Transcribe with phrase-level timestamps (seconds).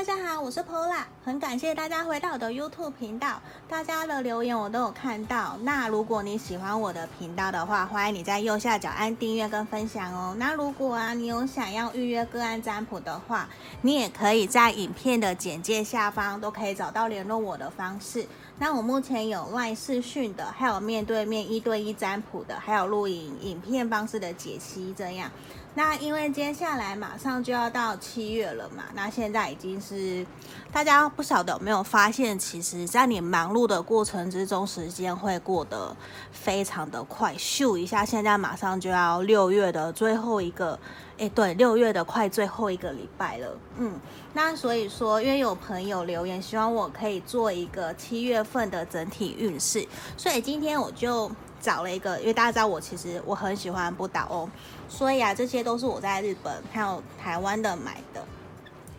[0.00, 5.58] 大家好，我是 Pola，很感谢大家回到我的 YouTube 频道，大家的留言我都有看到。
[5.60, 10.34] 那如果你喜欢我的频道的话，欢迎你在右下角按订阅跟分享哦。
[10.38, 13.46] 那如果啊，你有想要预约个案占卜的话，
[13.82, 18.26] 你也可以在影片的简介下方都可以找到联络我的方式。
[18.58, 25.30] 那我目前有 LINE 视讯的，还有面对面一对一占卜的，还有录影影片方式的解析这样。
[25.72, 30.26] 那因为接下来马上就要到七月了嘛，那现在已经是
[30.72, 35.96] 大家不晓得有没有发现，其实，在你忙碌的过程之中，时间会过得
[36.32, 40.76] 非常的快，咻一下，现在马上就要六月的最后一个，
[41.18, 43.92] 哎，对，六月的快最后一个礼拜了，嗯，
[44.32, 51.30] 那所以说，因为有朋友留言，希望我可以做一个七月份的整体运势，所以今天我就。
[51.60, 54.50] 找了一个，因为大家知道我其实我很喜欢不倒翁，
[54.88, 58.24] 所以啊，这些都是我在日本还有台湾的买的。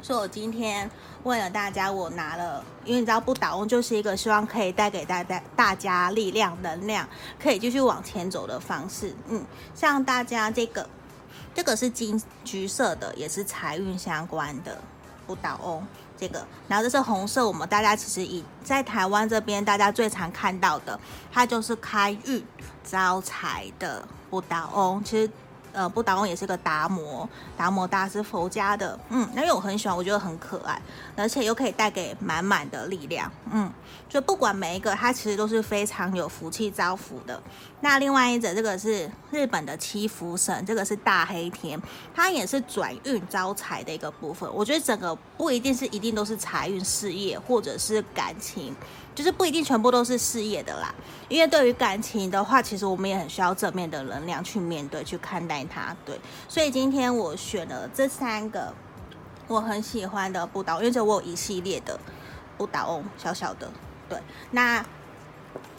[0.04, 0.90] 所以我今天
[1.24, 7.08] 为了大家，我拿了，因为你知道不倒翁就是一个希望可以带给大家大家力量、能量，
[7.40, 9.16] 可以继续往前走的方式。
[9.28, 10.90] 嗯，像大家这个，
[11.54, 14.82] 这个是金橘色的，也是财运相关的
[15.28, 15.86] 不倒翁。
[16.22, 20.98] 这个，然后这是红色，我们大家其实以在台湾这边大家最常看到的，
[21.34, 22.46] 它就是开运
[22.84, 25.04] 招财的不倒翁。
[25.04, 25.30] 其实。
[25.74, 30.82] 呃，不倒翁也是个达摩，达摩大师佛家的，嗯，那因为我很喜欢，我觉得很可爱，
[31.16, 33.72] 而且又可以带给满满的力量，嗯，
[34.10, 37.42] 就不管每一个，它其实都是非常有福气招福的。
[37.80, 41.82] 那另外一者，这个是日本的七福神，这个是大黑天，
[42.14, 44.48] 它也是转运招财的一个部分。
[44.54, 48.76] 我觉得整个不一定是一定都是财运、事业或者是感情。
[49.14, 50.94] 就是不一定全部都是事业的啦，
[51.28, 55.96] 因为对于感情的话，其实我们也很需要正面的能量去面对、去看待它。
[56.06, 58.74] 对，所以今天我选了这三个
[59.48, 62.00] 我很喜欢的不倒，因为这我有一系列的
[62.58, 63.70] 不倒翁，小小的。
[64.10, 64.20] 对，
[64.52, 64.86] 那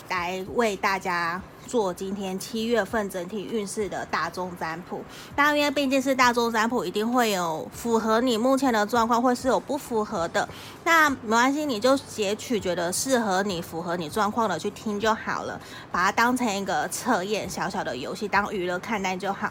[0.08, 1.40] 来为大家。
[1.66, 5.02] 做今天七月份整体运势的大众占卜，
[5.34, 10.46] 当然因为毕竟是大众占卜，一定会有符合你目前的状况，或是有不符合的。
[10.84, 15.58] 那没关系，你就截取觉得适合你、符合你状况的去听就好了，
[15.90, 19.50] 把它当成一个测验、小小的游戏，当娱乐看待就好。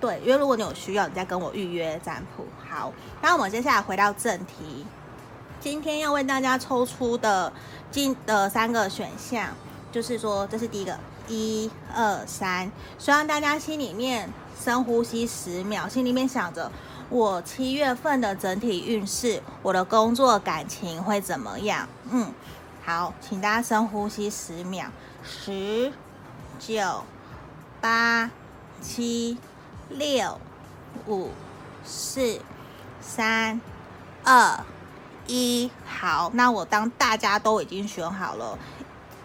[0.00, 2.46] 对，因为如果你有需要，你再跟我预约占卜。
[2.68, 4.86] 好，那我们接下来回到正题，
[5.60, 7.52] 今天要为大家抽出的
[7.90, 9.48] 今的三个选项，
[9.90, 10.98] 就是说这是第一个。
[11.30, 14.28] 一二三，希望大家心里面
[14.60, 16.72] 深呼吸十秒，心里面想着
[17.08, 21.88] 我七月份的整体运势，我的工作感情会怎么样？
[22.10, 22.32] 嗯，
[22.84, 24.86] 好，请大家深呼吸十秒，
[25.22, 25.92] 十、
[26.58, 27.04] 九、
[27.80, 28.28] 八、
[28.82, 29.38] 七、
[29.88, 30.40] 六、
[31.06, 31.30] 五、
[31.84, 32.40] 四、
[33.00, 33.60] 三、
[34.24, 34.64] 二、
[35.28, 35.70] 一。
[35.86, 38.58] 好，那我当大家都已经选好了，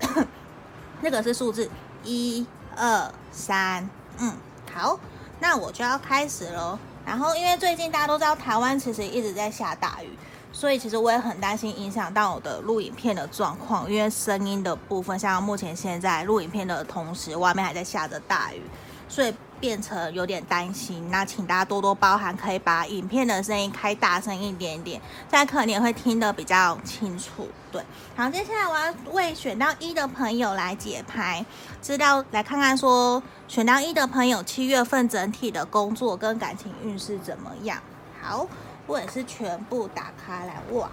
[1.02, 1.68] 那个是数字。
[2.06, 2.46] 一
[2.78, 3.90] 二三，
[4.20, 4.32] 嗯，
[4.74, 4.98] 好，
[5.42, 6.80] 那我就要开始喽。
[7.06, 10.10] 然后，因为最近大家都知道台湾其实一直在下大雨，
[10.54, 13.92] 所以其实我也很担心影响到我的录影片的状况。
[13.92, 18.62] 因为声音的部分，像目前现在录影片的同时，外面还在下着大雨，
[19.10, 19.34] 所以。
[19.66, 27.50] 变成有点担心，那请大家多多包涵，可以把影片的声音开大声一点点，这样可能也会听得比较清楚。
[27.72, 27.84] 对，
[28.16, 31.44] 好，接下来我要为选到一的朋友来解牌，
[31.82, 37.82] 资料来看看说选到一的朋友七月份整体的工作跟感情运势怎么样？
[38.22, 38.46] 好，
[38.86, 40.88] 我也是全部打开来，哇，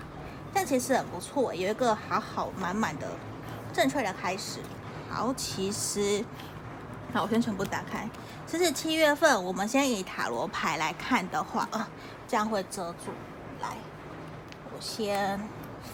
[0.54, 3.06] 这其实很不错，有一个好好满满的
[3.70, 4.60] 正确的开始。
[5.10, 6.24] 好，其实。
[7.12, 8.08] 好，我先全部打开。
[8.46, 11.86] 这是七月份，我们先以塔罗牌来看的话，啊，
[12.26, 13.12] 这样会遮住。
[13.60, 13.68] 来，
[14.74, 15.38] 我先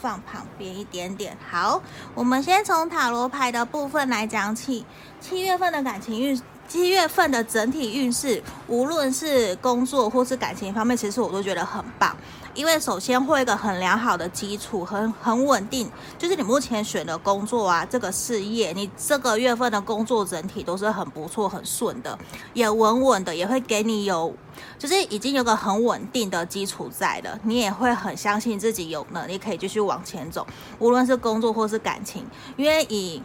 [0.00, 1.36] 放旁边一点点。
[1.50, 1.82] 好，
[2.14, 4.86] 我们先从塔罗牌的部分来讲起。
[5.20, 12.14] 七月份的感情运，七月份的整体运势，无论是工作或是感情方面，其实我都觉得很棒。
[12.54, 15.88] 因为首先会一个很良好的基础，很很稳定，
[16.18, 22.18] 就是你目前选的工作啊，这个事业，你这个月份的工作整体都是很不错、很顺的，
[22.52, 24.34] 也稳稳的，也会给你有，
[24.76, 30.44] 就是已经有个很稳定的基础在了，你也会很相信自己有能力可以继续往前走，
[30.80, 32.26] 无论是工作或是感情，
[32.56, 33.22] 因为以。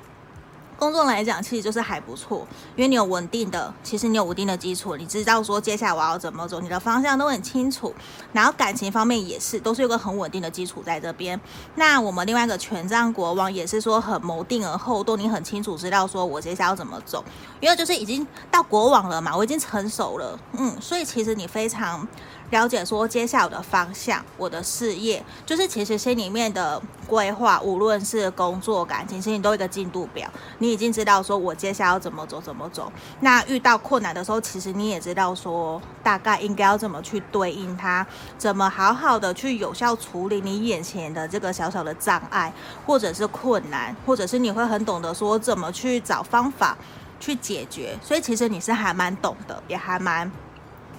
[0.83, 2.45] 工作来讲，其实就是还不错，
[2.75, 7.95] 因为你有稳定的，其实你有稳定的基础，你知道说接下来我要怎么走，你的方向都很清楚。
[8.33, 11.39] 然后感情方面也是，都是有个很稳定的基础在这边。
[11.75, 17.23] 那我们另外一个权杖国王也是说很谋定而后动，你很清楚知道说我接下来要怎么走，
[17.61, 22.05] 因为就是已经到国王了嘛，我已经成熟了，嗯，所以其实你非常。
[22.49, 30.29] 了解说接下来的方向，我的事业就是其实心里面的规划，无论是工作、感情，其实你都有一个进度表。
[30.59, 32.91] 你已经知道说我接下来要怎么走，怎么走。
[33.21, 38.05] 那遇到困难的时候，其实你也知道说大概应该要怎么去对应它，
[38.37, 42.53] 怎么好好的去有效处理你眼前的这个小小的障碍，
[42.85, 46.77] 或者是困难，或者是你会很懂得说怎么去找方法
[47.19, 47.97] 去解决。
[48.01, 50.31] 所以其实你是还蛮懂的，也还蛮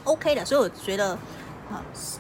[0.04, 0.44] OK 的。
[0.44, 1.18] 所以我觉得。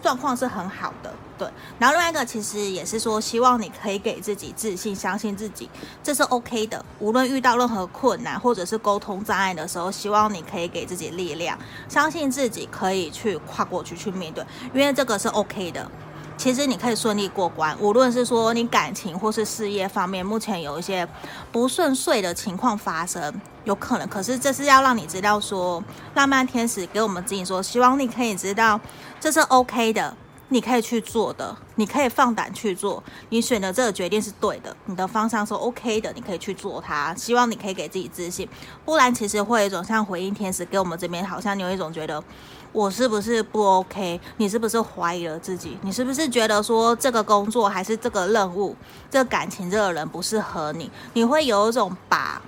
[0.02, 1.46] 状况是很好的，对。
[1.78, 5.70] 然后另外一个其实也是说，希望你可以给自己自信，相信自己，
[6.02, 6.84] 这是 OK 的。
[6.98, 11.56] 无论遇到任何困难或者是沟通障碍的时候，希望你可以给自己力量，
[11.88, 15.88] 相信自己可以去跨过去，去面对，因为这个是 OK 的。
[16.44, 21.08] 其实你可以顺利过关，无论是说你感情或是事业方面，目前有一些
[21.50, 23.32] 不顺遂的情况发生，
[23.64, 24.06] 有可能。
[24.06, 25.82] 可是这是要让你知道说，
[26.12, 28.78] 浪漫天使给我们指引说，希望你可以知道
[29.18, 30.14] 这是 OK 的。
[30.50, 33.02] 你可以去做的，你可以放胆去做。
[33.30, 37.12] 你选的这个决定是对的，你的方向是 OK 的，你可以去做它。
[37.14, 38.46] 希望你可以给自己自信，
[38.84, 42.22] 不然其实会有一种像回应天使给我们这边，好像你有一种觉得
[42.74, 44.20] 我是不是不 OK？
[44.36, 45.78] 你是不是怀疑了自己？
[45.80, 48.76] 你是不是觉得说这个工作还是这个任务、
[49.10, 50.90] 这个感情、这个人不适合你？
[51.12, 52.42] 你会有一种把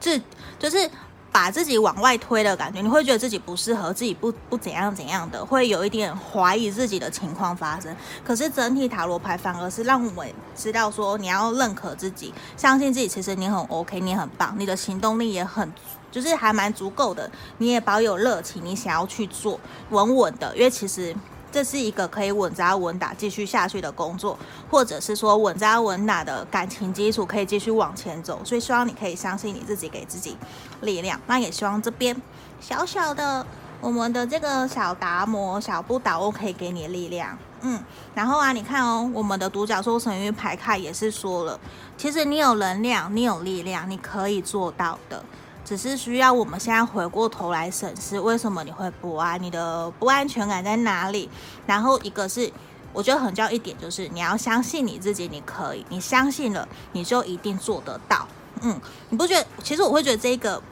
[0.00, 0.18] 自
[0.58, 0.88] 就是。
[1.34, 7.92] 把自己往外推的感觉，你会觉得自己不适合，自己不不怎样怎样的，会有一点怀疑自己的情况发生。
[8.24, 15.72] 可是整体塔罗牌反而是让我们知道说，你要认可自己，相信自己，其实你很 OK，你很棒，你的行动力也很，
[16.12, 17.28] 就是还蛮足够的，
[17.58, 19.58] 你也保有热情，你想要去做
[19.90, 21.12] 稳稳的，因为其实。
[21.54, 24.36] 这是一个可以稳扎稳打继续下去的工作，
[24.68, 30.36] 或者是说稳扎稳打的感情基础可以继续往前走，所以希望你可以相信你自己，给自己
[30.84, 31.20] 力量。
[31.26, 32.16] 那也希望这边
[32.60, 33.44] 小小的
[33.80, 37.36] 我们的这个小达摩小不倒翁可以给你力量。
[37.62, 37.82] 嗯，
[38.14, 41.58] 然后啊，你看哦，我们的独角兽神域牌卡也是说了，
[41.96, 45.24] 其实你有能量，你有力量，你可以做到的。
[45.64, 49.42] 只是需要我们现在回过头来审视，为什么你会不安？
[49.42, 51.26] 你的不安全感在哪里？
[51.66, 52.52] 然后一个是，
[52.92, 58.28] 我觉得很重要一点就是，你要相信你自己，你可以，你相信了，你就一定做得到。
[58.60, 58.78] 嗯，
[59.08, 59.46] 你不觉得？
[59.62, 60.62] 其实我会觉得这个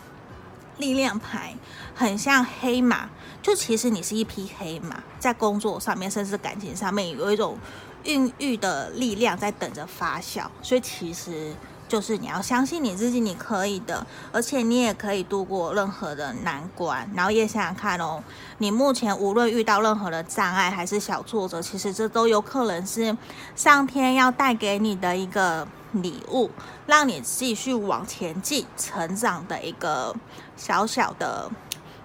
[0.82, 1.55] 力量牌
[1.94, 3.08] 很像黑马，
[3.40, 7.56] 就其实你是一匹黑马，在工作上面，甚至感情上面，有一种
[8.05, 11.55] 孕育的力量在等着发酵，所以其实。
[11.88, 17.06] 就是你要相信你自己，你可以的，而且你也可以度过任何的难关。
[17.14, 18.25] 然后也想想看哦，
[18.56, 23.14] 你目前无论遇到任何的障碍还是小挫折，其实这都有可能是
[23.55, 26.50] 上天要带给你的一个礼物，
[26.87, 30.15] 让你继续往前进、成长的一个
[30.56, 31.50] 小小的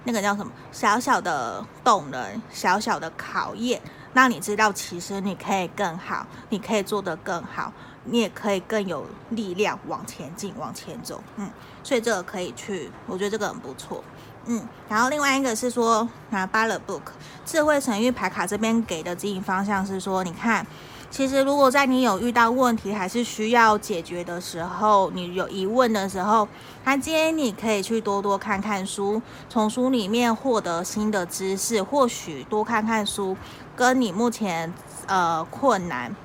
[0.04, 0.52] 那个叫什么？
[0.72, 3.82] 小小的动能，小小的考验，
[4.14, 7.74] 让你知道其实你可以更好，你可以做得更好。
[8.10, 11.52] 你也可以更有力量往前进，往前走，嗯，
[11.84, 14.02] 所以这个可以去，我觉得这个很不错，
[14.46, 17.02] 嗯，然后另外一个是说，拿巴勒 book
[17.46, 20.66] 智慧神諭牌卡这边给的指引方向是说，你看，
[21.10, 26.48] 其实如果在你有遇到问题还是需要解决的时候，你有疑问的时候，
[26.84, 33.36] 他建议你可以去多多看看书，从书里面获得新的知识，或许多看看书，
[33.76, 34.72] 跟你目前
[35.08, 36.16] 呃困难。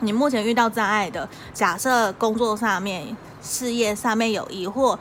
[0.00, 4.96] 你目前遇到障碍的，假设工作上面、事业上面有疑惑，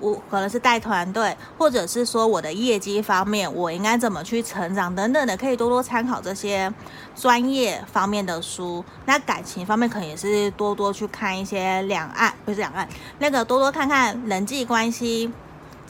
[0.00, 6.72] 我可能是带团队，或者是说我的业绩方面，我应该怎么去成长等等的，可以多多参考这些
[7.14, 8.84] 专业方面的书。
[9.06, 12.88] 那感情方面，可能也是多多去看一些两岸，不是两岸，
[13.18, 15.30] 那个多多看看人际关系。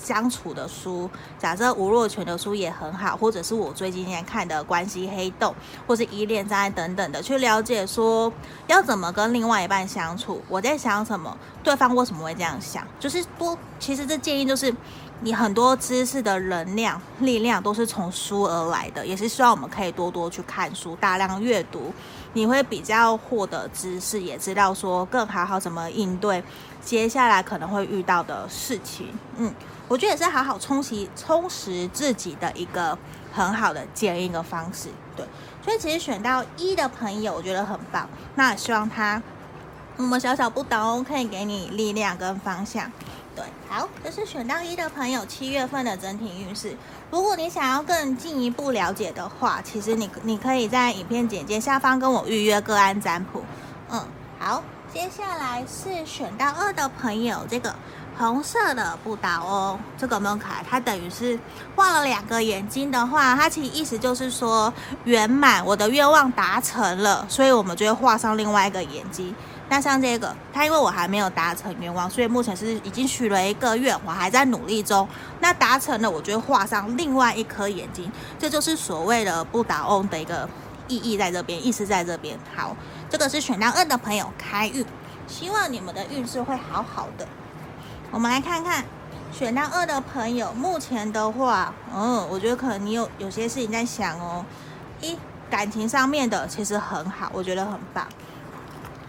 [0.03, 5.53] 相处的书，假设吴若权的书也很好，或者是我最近在看的《关系黑洞》，
[5.87, 8.33] 或是依恋障碍等等的，去了解说
[8.67, 13.59] 要怎么跟另外一半相处，我在想什么，对方为什么会这样想，就是多。
[13.81, 14.75] 其实这建议就是，
[15.21, 21.93] 你很多知识的能量、力量都是从书而来的，也是希望我们可以多多去看书，大量阅读，
[22.33, 26.43] 你会比较获得知识，也知道说更好好怎么应对
[26.89, 29.53] 接下来可能会遇到的事情，嗯。
[29.89, 32.97] 我觉得也是好好充实充实自己的一个
[33.31, 35.27] 很好的建议的方式，对。
[35.63, 38.09] 所以其实选到一的朋友，我觉得很棒。
[38.37, 39.23] 那希望他，
[39.99, 42.91] 我们小小不懂可以给你力量跟方向。
[43.37, 46.75] 对，好，这是选到一的朋友七月份的整体运势。
[47.11, 53.43] 如果你想要更进一步了解的话，其实你你可以在影片简介下方跟我预约个案占卜。
[53.91, 54.03] 嗯，
[54.39, 57.75] 好，接下来是选到二的朋友，这个
[58.17, 61.39] 红色的不倒翁，这个门卡它等于是
[61.77, 64.73] 画了两个眼睛的话，它其实意思就是说
[65.05, 69.35] 圆满，我的愿望达成了，所以我们就会画上另外一个眼睛。
[69.69, 75.07] 那像这个，它因为我还没有达成愿望，所以目前是已经许了一个愿，我还在努力中。
[75.41, 80.49] 那达成了，我就会画上另外一颗眼睛，这就是所谓的不倒翁的一个
[80.89, 82.39] 意义在这边，意思在这边。
[82.57, 82.75] 好，
[83.11, 84.85] 这个是选到二的朋友开运，
[85.27, 87.27] 希望你们的运势会好好的。
[88.11, 88.85] 我们来看看
[89.33, 94.45] 选到二的朋友，目前的话，嗯，我觉得可能你有有些事情在想哦。
[95.01, 95.17] 一，
[95.49, 98.07] 感情上面的其实很好，我觉得很棒。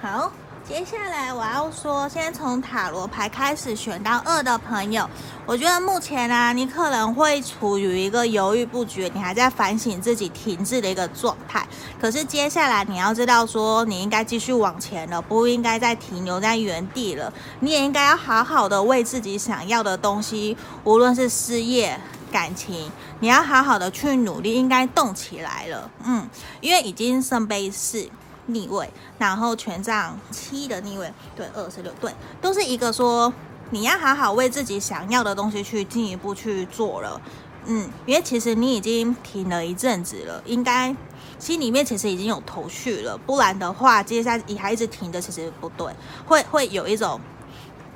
[0.01, 0.31] 好。
[0.69, 5.09] 接下来我要说，先从塔罗牌开始选到二的朋友，
[5.47, 11.67] 我觉得目前呢、你可能会处于一个犹豫不决，你还在反省自己停滞的一个状态。
[11.99, 17.33] 可是接下来你要知道，说你应该继续往前了，不应该再停留在原地了。
[17.61, 21.99] 你也应该要好好的为自己想要的东西，无论是事业、
[22.31, 25.89] 感情，你要好好的去努力，应该动起来了。
[26.03, 26.29] 嗯，
[26.61, 28.07] 因为已经圣杯四。
[28.49, 33.31] 逆位，然后权杖七的逆位，对，二十六，对，都是一个说
[33.69, 37.21] 你要好好为自己想要的东西去进一步去做了，
[37.65, 40.95] 嗯，因为其实你已经停了一阵子了，应该
[41.37, 45.93] 心里面其实已经有头绪了，不然的话，接下来你还一直停着，其实不对，
[46.25, 47.19] 会会有一种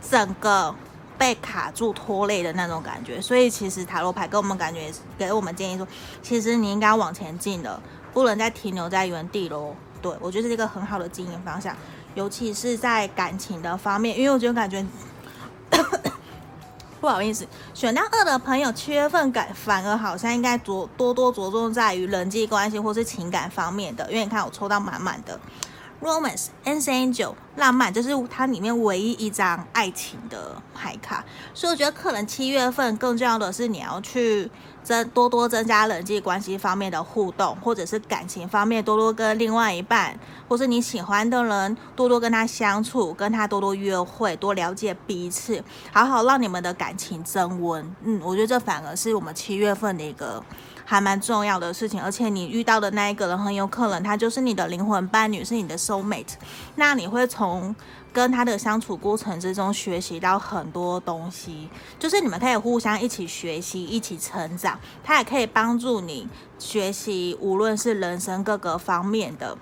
[0.09, 0.73] 整个
[1.17, 5.87] 被卡住拖累的那种感觉，所以其实塔罗牌给我们感觉，给我们建议说，
[6.21, 7.81] 其实你应该往前进了，
[8.13, 9.75] 不能再停留在原地喽。
[10.03, 11.73] 对，我觉得是一个很好的经营方向，
[12.13, 14.85] 尤其是在感情的方面，因为我觉得感觉
[16.99, 25.39] 不好意思，选到二的朋友，七月份感反而好像应该着多多着重在于人际关系或是情感方面的，因为你看我抽到满满的
[26.03, 34.51] Romance and Angel 浪漫，这是它里面唯一一张爱情的牌卡，所以我觉得可能七月份更重要的是你要去。
[34.83, 40.19] 增多多增加人际关系方面的互动，或者是感情方面多多跟另外一半，
[40.49, 47.95] 或是你喜欢的人多多跟他相处，跟他多多约会，多了解彼此，好好让你们的感情增温。
[48.03, 50.43] 嗯，我觉得这反而是我们七月份的一个
[50.85, 56.33] 还蛮重要的事情，而且你遇到的那一个人很有可能他就是你的灵魂伴侣，是你的 soul mate，
[56.75, 57.75] 那你会从。
[58.13, 64.79] 跟他的相处过程之中，学习到很多东西，就是你们可以互相一起学习，一起成长。
[65.03, 69.57] 他也可以帮助你学习，无论是人生各个方面的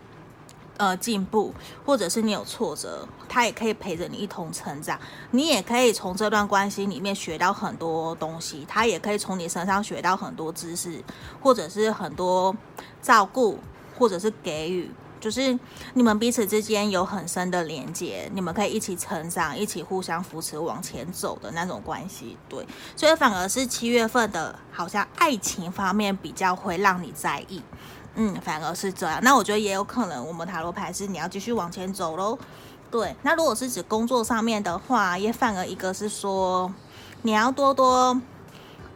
[0.82, 1.54] 呃进步，
[1.86, 5.00] 或者是你有挫折，他也可以陪着你一同成长。
[5.30, 11.00] 你也可以从这段关系里面学到很多东西，他也可以从你身上学到很多知识，
[11.40, 12.56] 或者是很多
[13.00, 13.60] 照顾，
[14.00, 14.90] 或者是给予。
[15.20, 15.56] 就是
[15.94, 22.66] 你们彼此之间有很深的连接，你们可以一起成长，一起互相扶持往前走的那种关系，对。
[22.96, 27.62] 所以反而是七月份的，好像爱情方面比较会让你在意，
[28.16, 29.20] 嗯，反而是这样。
[29.24, 32.38] 那我觉得也有可能，我们塔罗牌是你要继续往前走喽，
[32.90, 33.16] 对。
[33.22, 36.74] 那如果是指工作上面的话，也反而一个是说
[37.22, 38.22] 你要多多。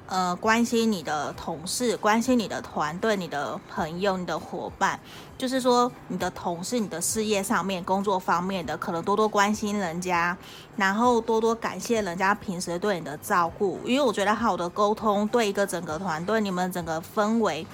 [0.07, 4.99] 呃，关心你的同事，关心你的团队，你的朋友，你的伙伴，
[5.35, 10.37] 就是说你的同事，你的事业上面、工作方面的，可能多多关心人家，
[10.75, 13.79] 然后多多感谢人家平时对你的照顾。
[13.83, 17.65] 因为我觉得好的沟通对一个整个团队，你们整个氛围，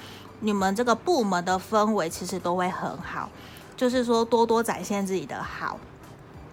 [0.42, 3.30] 你们这个部门的氛围其实都会很好。
[3.76, 5.78] 就是说多多展现自己的好，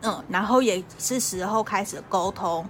[0.02, 2.66] 嗯，然后也是时候开始沟通。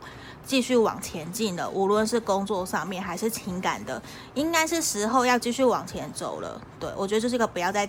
[0.46, 4.02] 继续往前进了，无论是工作上面还是情感的，
[4.34, 6.60] 应该是时候要继续往前走了。
[6.80, 7.88] 对，我觉得这是一个不要再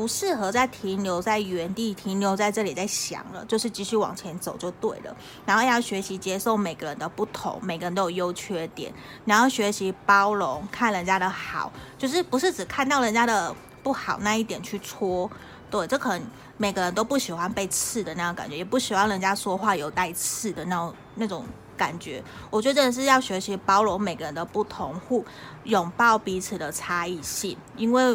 [0.00, 5.14] 不适合再停留在原地，停留在这里在想了，就是继续往前走就对了。
[5.44, 8.90] 然后要学习接受每个人的不同，每个人都有优缺点，
[9.26, 15.30] 然后学习包容，看人家的好，就是不是只看到人家的不好那一点去戳。
[15.70, 16.26] 对，这可能
[16.56, 21.44] 每个人都不喜欢被刺的那种感觉，也不喜欢人家说话有带刺的那种那种。
[21.76, 25.24] 感觉，我觉得真的是要学习包容每个人的不同，互
[25.64, 28.14] 拥抱彼此的差异性，因为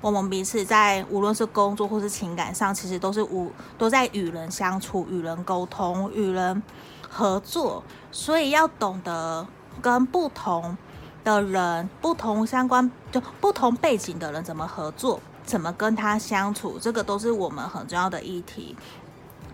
[0.00, 6.62] 我们彼此在无论是工作或是情感上，其实都是无都在与人相处、与人沟通、与人
[7.08, 9.46] 合作，所以要懂得
[9.82, 10.76] 跟不同
[11.22, 18.74] 的人、不同相关就不同背景的人怎么合作，怎么跟他相处，这个都是我们很重要的议题。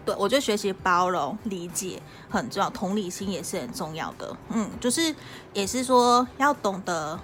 [0.04, 2.00] 对，我觉得学习包容、理解
[2.30, 4.36] 很重要，同理心也是很重要的。
[4.50, 5.12] 嗯，就是
[5.52, 7.18] 也是说要懂得，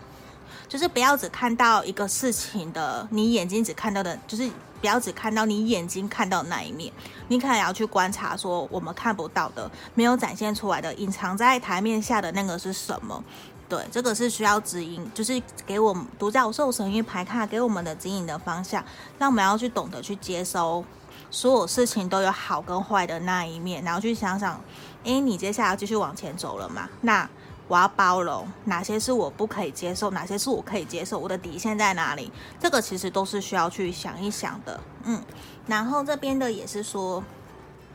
[0.68, 6.92] 就是不要只看到一个事情的，你眼睛只看到的，就是不要只看到你眼睛看到那一面，
[7.28, 13.22] 你可能要去观察说我们看不到的、没有展现出来的、隐藏在台面下的那个是什么。
[13.68, 18.84] 对，这个是需要指引，就是给我们独角兽神諭牌卡给我们的指引的方向，
[19.18, 20.84] 那我们要去懂得去接收。
[21.30, 24.60] 所有事情都有好跟坏的那一面，然后去想想，
[25.04, 26.86] 诶，你接下来要继续往前走了嘛？
[27.00, 27.26] 那
[27.72, 32.30] 我要包容哪些是我不可以接受，哪些是我可以接受，我的底线在哪里？
[32.60, 35.18] 这个其实都是需要去想一想的，嗯。
[35.66, 37.24] 然后这边的也是说，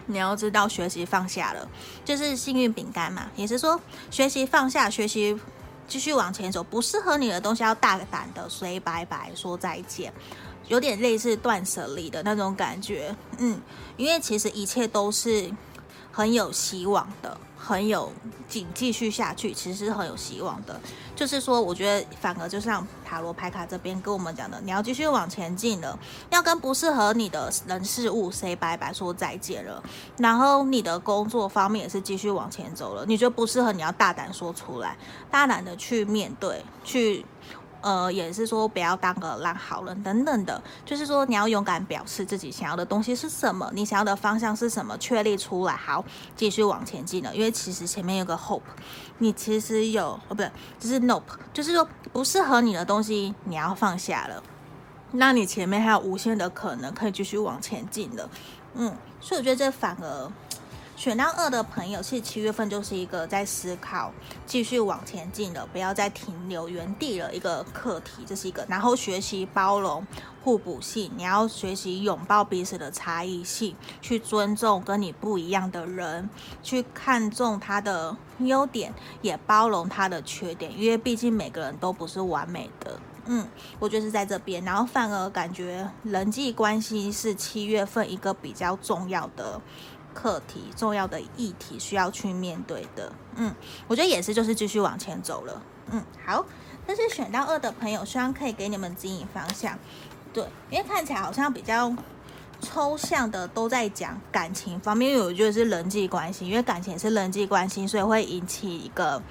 [0.08, 1.70] 你要知道学习放下了，
[2.04, 3.80] 就是幸运饼干嘛，也是说
[4.10, 5.40] 学习放下，学习
[5.88, 10.12] 继续往前走，不适合你的东西要大胆的说拜拜，说再见。
[10.70, 13.62] 有点类似断舍离的那种感觉，嗯，
[13.96, 15.52] 因为其实一切都是
[16.18, 18.12] 很有希望的，很有
[18.50, 20.82] 继继续下去，其实是很有希望的。
[21.16, 25.96] 就是说，我觉得反而就像塔罗牌卡这边跟我们讲的，你要继续往前进了，
[26.32, 29.84] 要跟不适合你的人事物 say 拜拜，说再见了。
[30.18, 34.98] 然后你的工作方面也是继续往前走了，你觉得不适合，你要大胆说出来，
[35.30, 37.24] 大胆的去面对，去。
[37.88, 46.04] 呃，也是说不要当个烂好人等等的，就是说你要勇敢表示自己想要的东西是什么，你想要的方向是什么，确立出来，好，
[46.36, 47.34] 继续往前进了。
[47.34, 48.60] 因为其实前面有个 hope，
[49.20, 51.22] 你其实有哦，不对，就是 nope，
[51.54, 54.44] 就是说不适合你的东西你要放下了，
[55.14, 58.30] 那你前面还有无限的可能可以继续往前进的，
[58.74, 60.30] 嗯，所以我觉得这反而。
[60.98, 64.12] 选到二的朋友，其实七月份就是一个在思考、
[64.48, 68.24] 继续往前进的，不要再停留原地了一个课题。
[68.26, 70.06] 这是一个，然后学习包容、
[70.44, 76.28] 互补性，你要学习拥抱彼此的差异性，去尊重跟你不一样的人，
[76.64, 83.00] 去看重他的优点，也包容他的缺点，因为毕竟每个人都不是完美的。
[83.30, 83.46] 嗯，
[83.78, 89.62] 我觉得是在这边，然后反而感觉人际关系是七月份一个比较重要的。
[90.18, 93.54] 课题重要的议题需要去面对的，嗯，
[93.88, 96.44] 我觉得也是，就是继续往前走了，嗯，好，
[96.88, 99.78] 但是选到二的朋友，希望可以给你们指引方向，
[100.34, 101.96] 对，因为看起来好像比较
[102.60, 109.22] 抽象的都在讲感情方面，因为我觉得是人际关系，因为感情是人际关系，所以会引起一个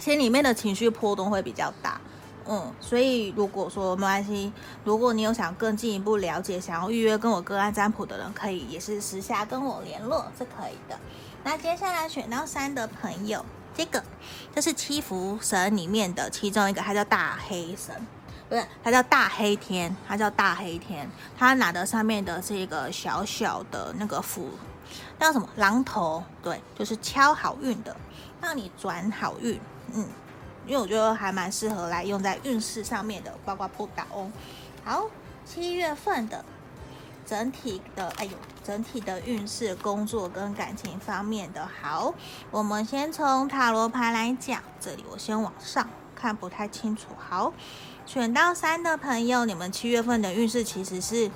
[0.00, 2.00] 心里面的情绪波动会比较大。
[2.48, 4.52] 嗯，所以如果说没关系，
[4.84, 10.96] 如果你有想更进一步了解，想要预约跟我个案占卜的人，可以也是私下跟我联络是可以的。
[11.42, 14.02] 那接下来选到三的朋友，这个
[14.54, 17.94] 这是七福神里面的其中一个，他叫大黑神，
[18.48, 24.50] 不是，他叫大黑天，他叫大黑天，他拿的上面的是一个小小的那个符，
[25.18, 26.22] 叫什么榔头？
[26.42, 27.96] 对，就是敲好运的，
[28.40, 29.60] 让你转好运，
[29.94, 30.06] 嗯。
[30.66, 34.30] 因为我觉得还蛮适合来用在运势上面的，包括不倒哦。
[34.84, 35.06] 好，
[35.44, 36.44] 七月份的
[37.24, 38.32] 整体的，哎呦，
[38.64, 41.68] 整体的运势、工作跟感情方面的。
[41.80, 42.12] 好，
[42.50, 47.08] 我们先从塔罗牌来讲，这里我先往上看不太清楚。
[47.16, 47.52] 好，
[48.04, 51.30] 选到三的朋友，你们七月份的运势其实是。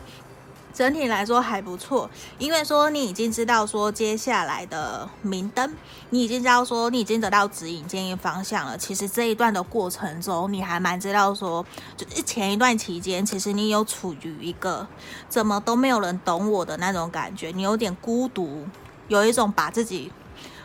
[0.73, 5.75] 整体来说还不错，因为说你已经知道说接下来的明灯，
[6.11, 8.79] 你已经知道说你已经得到指引建议方向了。
[8.79, 14.87] 其实这一段的过程中，你还蛮知道说，就是前一段期间，其实你有处于一个
[15.29, 18.67] 怎么都没有人懂我的那种感觉，你有点孤独，
[19.09, 20.13] 有一种把自己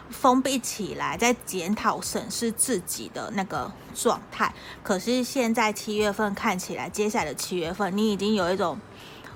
[0.09, 4.53] 封闭起来，在检讨审视自己的那个状态。
[4.83, 8.77] 可是现在七月份看起来，接下来的七月份，你已经有一种。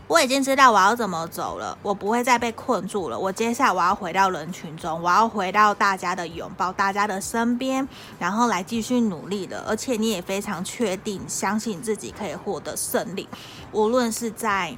[0.09, 3.19] 我已经知道我要怎么走了，我不会再被困住了。
[3.19, 9.63] 我接下来我要回到人群中，我要回到大家的拥抱，大家的身边，然后来继续努力的。
[9.67, 13.29] 而且你也非常确定，相信自己可以获得胜利，
[13.71, 14.75] 无论是在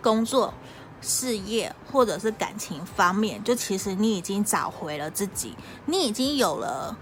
[0.00, 0.54] 工作、
[1.02, 6.96] 事业或者是感情方面，就其实你已经找回了自己，你已经有了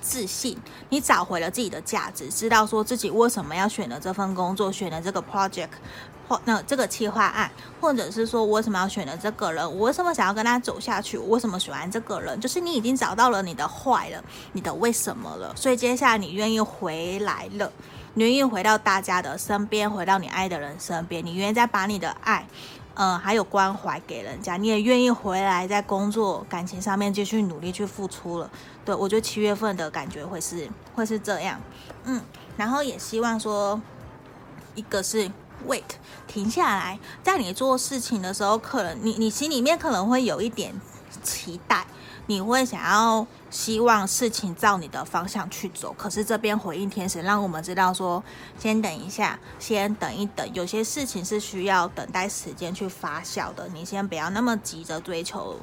[0.00, 0.56] 自信，
[0.88, 5.68] 你找回了自己的价值，知道说自己为什么要选择这份工作，选择这个 project。
[6.28, 9.64] 或那这个企划案，或者是说我为什么要选择这个人？
[9.64, 11.16] 我为什么想要跟他走下去？
[11.16, 12.38] 我为什么喜欢这个人？
[12.38, 15.56] 就是你已经找到了你的坏了，你的为什么了。
[15.56, 17.72] 所以接下来你愿意回来了，
[18.12, 22.46] 你愿意回到大家的身边，回到你爱的人身边，你愿意再把你的爱，
[22.94, 28.50] 嗯、还有关怀给人家，你也愿意回来在工作、感情上面继续努力去付出了。
[28.84, 31.58] 对，我觉得七月份的感觉会是会是这样，
[32.04, 32.20] 嗯，
[32.58, 33.80] 然后也希望说，
[34.74, 35.30] 一个是。
[35.66, 35.82] wait，
[36.26, 40.80] 停下来，在你做事情的时候，可能你你心里面可能会有一点
[41.22, 41.86] 期待，
[42.26, 45.94] 你会想要希望事情照你的方向去走。
[45.96, 48.22] 可是这边回应天使让我们知道说，
[48.58, 55.58] 先等一下，先等一等，有些事情是需要等待时间去发酵的，你先不要那么急着追求。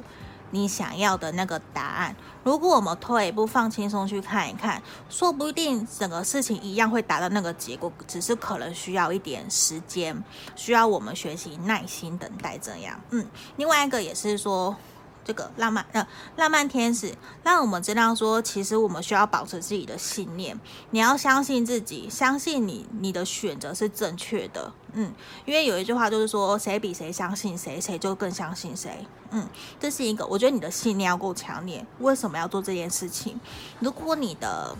[0.50, 10.22] 你想要的那个答案，如果我们退一步，放轻松去看一看，说不定整个事情一样会达到那个结果，只是可能需要一点时间，
[10.54, 13.00] 需要我们学习耐心等待这样。
[13.10, 14.76] 嗯，另外一个也是说。
[15.26, 17.12] 这个浪漫呃，浪漫天使
[17.42, 20.56] 让我们知道说，其实我们需要保持自己的信念。
[20.90, 24.72] 你要相信自己，相信你，你的选择是正确的。
[24.92, 25.12] 嗯，
[25.44, 29.04] 因为有一句话就是说，谁比谁相信谁，谁就更相信谁。
[29.30, 29.48] 嗯，
[29.80, 31.84] 这是一个，我觉得你的信念要够强烈。
[31.98, 33.40] 为什么要做这件事情？
[33.80, 34.76] 如果你的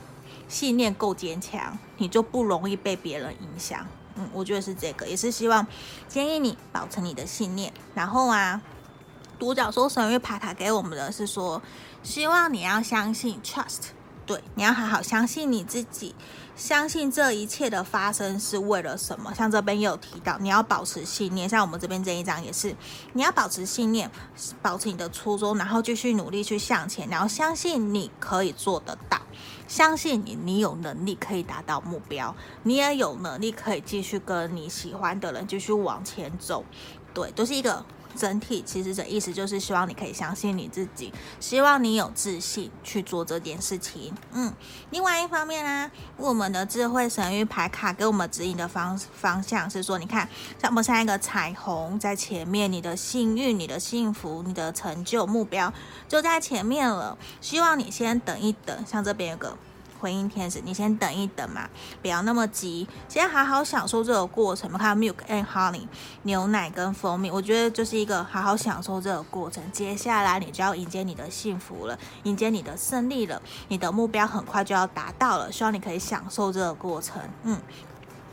[0.49, 3.85] 信念够坚强，你就不容易被别人影响。
[4.15, 5.67] 嗯，我觉得是这个，也是希望
[6.09, 7.73] 建议你保持你的信念。
[7.97, 8.63] 然后啊。
[9.39, 11.61] 独角兽神谕牌卡给我们的是说，
[12.03, 13.91] 希望你要相信 trust，
[14.25, 16.15] 对，你要好好相信你自己，
[16.57, 19.35] 相信这一切的发生是为了什么。
[19.35, 21.49] 像这边也有提到，你要保持信念。
[21.49, 22.75] 像我们这边这一张也是，
[23.13, 24.11] 你要保持信念，
[24.63, 29.21] 保持你的初衷，然后继续努力去向前，然后相信你可以做得到，
[29.69, 36.65] 相信你，你有能力可以达到目标，你也有能力可以继续跟你喜欢的人继续往前走，
[37.13, 37.85] 对，都是一个。
[38.17, 44.15] 整体其实这意思就是希望你可以相信你自己，希望你有自信去做这件事情。
[44.33, 44.53] 嗯，
[44.91, 50.29] 另外一方面呢、我们的智慧神諭牌卡给我们指引的方方向是说，你看，
[50.61, 55.73] 像不像一个彩虹在前面，你的幸运、你的幸福、你的成就目标
[56.09, 57.17] 就在前面了。
[57.41, 59.57] 希望你先等一等，像这边有个。
[60.01, 61.69] 婚姻天使，你先等一等嘛，
[62.03, 64.69] 不要那么急，先好好享受这个过程。
[64.69, 65.87] 我们看 milk and honey，
[66.23, 69.63] 牛奶跟蜂蜜，我觉得就是一个好好享受这个过程。
[69.73, 75.51] 接下来你就要迎接你的幸福了，迎接你的胜利了，你的目标很快就要达到了。
[75.51, 77.23] 希望你可以享受这个过程。
[77.45, 77.61] 嗯，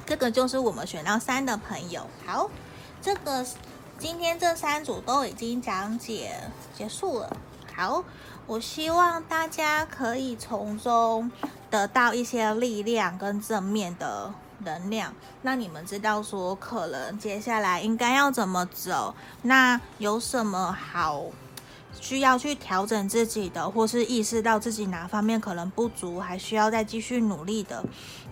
[0.05, 2.05] 这个就是我们选到三的朋友。
[2.25, 2.49] 好，
[3.01, 3.45] 这个
[3.97, 6.35] 今天这三组都已经讲解
[6.77, 7.37] 结束了。
[7.75, 8.03] 好。
[8.45, 11.31] 我希望大家可以从中
[11.69, 21.23] 得到一些力量跟正面的能量，那你们知道说可能接下来应该要怎么走，那有什么好
[21.99, 27.83] 需要去调整自己的，或是意识到自己哪方面可能不足，还需要再继续努力的，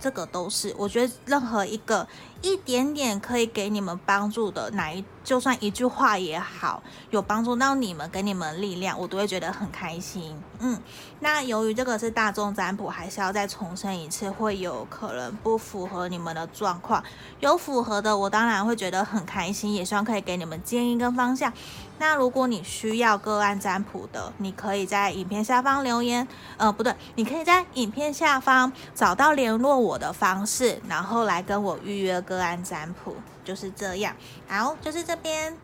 [0.01, 2.07] 这个都是我觉得任何一个
[2.41, 5.05] 一点点可以给你们帮助的哪一。
[5.23, 10.35] 就算一句话也好，有帮助到你们，给你们力量，我都会觉得很开心。
[10.57, 10.81] 嗯，
[11.19, 17.03] 那由于这个是大众占卜，还是要再重申一次，会有可能不符合你们的状况。
[17.39, 21.53] 有符合的，我当然会觉得很开心，也希望可以给你们建议跟方向。
[21.99, 26.27] 那如果你需要个案占卜的，你可以在影片下方留言。
[26.57, 33.15] 呃，不对，你可以在影片下方找到联络我我的方式，然后来跟我预约个案占卜。
[33.43, 34.15] 就是这样，
[34.47, 35.57] 好，就是这边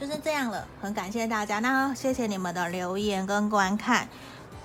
[0.00, 0.66] 就是这样了。
[0.80, 4.08] 很感谢大家，那谢谢你们的留言跟观看。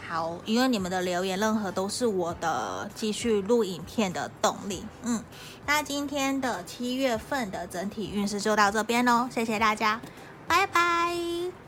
[0.08, 4.86] 好，因为你们的留言，任何都是我的继续录影片的动力。
[5.02, 5.24] 嗯，
[5.66, 10.00] 那今天的七月份的整体运势就到这边喽，谢谢大家，
[10.48, 11.63] 拜拜。